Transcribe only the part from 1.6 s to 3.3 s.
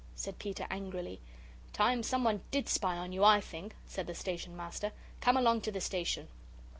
"Time someone did spy on you,